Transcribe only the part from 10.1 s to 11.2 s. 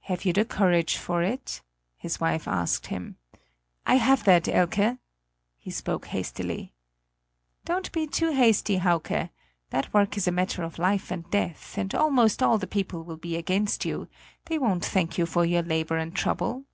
is a matter of life